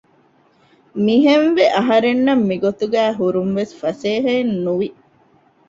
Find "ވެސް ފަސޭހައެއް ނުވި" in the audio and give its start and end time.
3.57-4.89